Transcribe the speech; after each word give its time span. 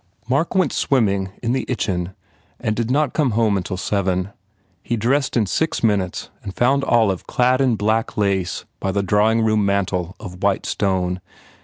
Mark 0.27 0.55
went 0.55 0.73
swimming 0.73 1.29
in 1.43 1.51
the 1.51 1.63
Itchen 1.69 2.15
and 2.59 2.75
did 2.75 2.89
not 2.89 3.13
come 3.13 3.33
home 3.37 3.55
until 3.55 3.77
seven. 3.77 4.31
He 4.81 4.97
dressed 4.97 5.37
in 5.37 5.45
six 5.45 5.83
minutes 5.83 6.31
and 6.41 6.55
found 6.55 6.83
Olive 6.85 7.27
clad 7.27 7.61
in 7.61 7.75
black 7.75 8.17
lace 8.17 8.65
by 8.79 8.91
the 8.91 9.03
drawing 9.03 9.43
room 9.43 9.63
mantel 9.63 10.15
of 10.19 10.41
white 10.41 10.65
stone. 10.65 11.21